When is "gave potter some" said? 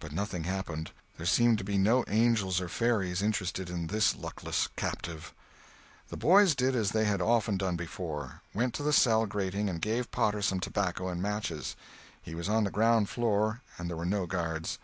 9.80-10.60